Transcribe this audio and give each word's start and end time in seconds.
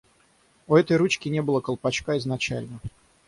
У 0.65 0.73
этой 0.75 0.97
ручки 0.97 1.29
не 1.29 1.43
было 1.43 1.59
колпачка 1.61 2.17
изначально. 2.17 2.79